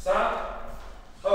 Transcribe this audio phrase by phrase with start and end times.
[0.00, 0.14] 三、
[1.24, 1.28] 二。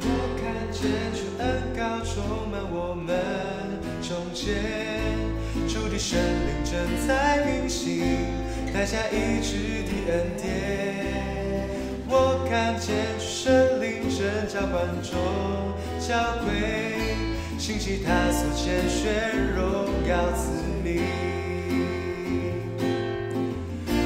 [0.00, 0.06] 我
[0.38, 0.82] 看见
[1.12, 3.10] 主恩膏充满我们
[4.00, 4.54] 中间，
[5.68, 6.72] 主的圣灵正
[7.08, 8.28] 在运行，
[8.72, 11.23] 带下医治的恩典。
[12.54, 15.12] 看见神灵正浇灌中
[15.98, 17.16] 教会，
[17.58, 21.02] 兴起他所拣选荣耀子民。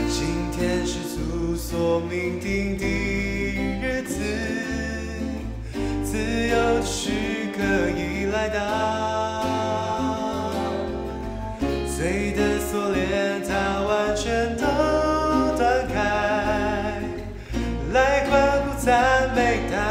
[0.08, 2.86] 今天是主所命定的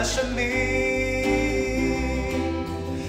[0.07, 0.41] 生命，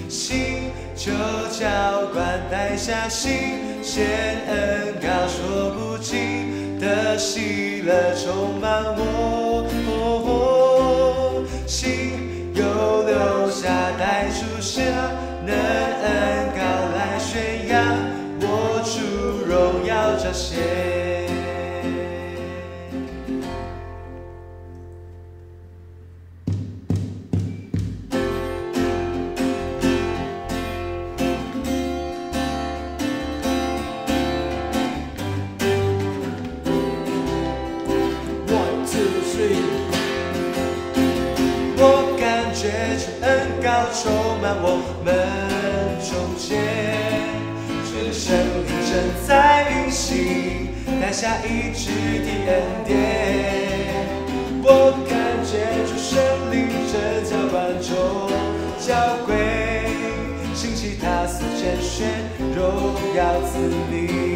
[0.09, 1.13] 新旧
[1.49, 1.65] 浇
[2.13, 4.05] 灌带下新鲜
[4.49, 9.91] 恩膏说不尽的喜乐充满我，哦
[10.27, 12.19] 哦新。
[12.53, 12.63] 又
[13.03, 14.81] 留下带出下
[15.45, 16.59] 能恩高
[16.97, 17.77] 来宣扬，
[18.41, 18.43] 我
[18.83, 18.99] 出
[19.47, 20.98] 荣耀彰显。
[42.69, 43.27] 感觉主恩
[43.63, 45.07] 膏充满我们
[46.05, 46.61] 中间，
[47.83, 48.93] 主的圣灵正
[49.27, 50.69] 在运行，
[51.01, 51.89] 带下医治
[52.21, 52.53] 的恩
[52.85, 52.93] 典。
[54.61, 55.49] 我看见
[55.87, 56.93] 主圣灵正
[57.25, 57.89] 浇灌中
[58.77, 59.27] 教会，
[60.53, 62.07] 兴起他所拣选
[62.55, 63.57] 荣耀子
[63.89, 64.28] 民。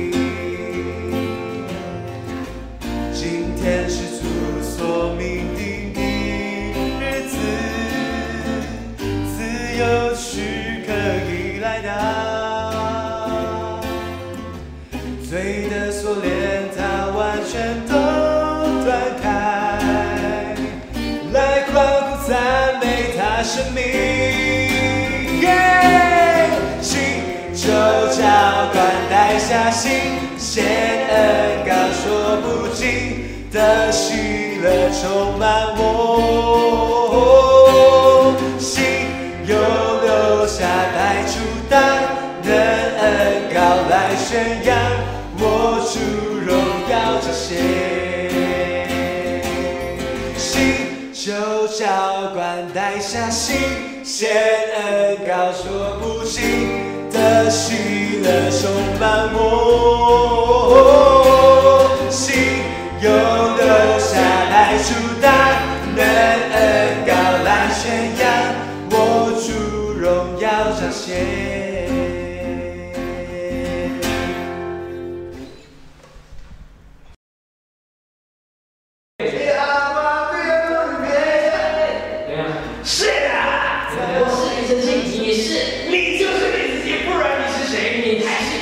[15.93, 16.81] 锁链它
[17.15, 17.93] 完全都
[18.83, 18.89] 断
[19.21, 19.25] 开，
[21.31, 21.37] 来
[21.71, 22.33] 欢呼赞
[22.81, 22.83] 美
[23.15, 23.83] 他生命。
[25.41, 25.47] 耶！
[26.81, 26.97] 新
[27.53, 27.61] 旧
[28.09, 28.19] 浇
[28.73, 28.75] 灌
[29.11, 29.91] 带下新
[30.37, 30.65] 鲜
[31.09, 31.13] 恩
[31.63, 31.71] 膏
[32.01, 32.03] 说
[32.41, 35.45] 不尽的喜乐充满
[35.77, 35.81] 我，
[51.67, 53.55] 小官带下新
[54.03, 54.29] 鲜
[54.75, 56.41] 恩高说不尽
[57.11, 60.02] 的喜乐充满我，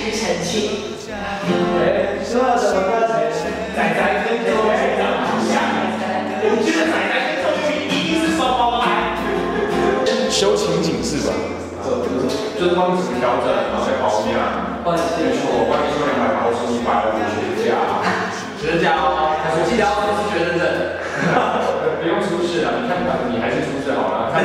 [0.02, 0.90] 你还是庾澄庆。
[1.78, 3.14] 哎，说到什么歌词？
[3.78, 5.62] 仔仔跟周瑜长得好像，
[6.42, 9.14] 我觉得仔仔跟周瑜一定是双胞胎。
[10.30, 11.38] 修情景是吧？
[12.58, 14.34] 就是他们只是调整，然后再包面。
[14.82, 14.98] 没
[15.38, 17.78] 错，外面说两百八，我说一百五学价。
[18.58, 20.66] 学家哦，我记得要出示学生证。
[22.02, 22.98] 不用出示了，你看
[23.30, 24.34] 你还是出示好了。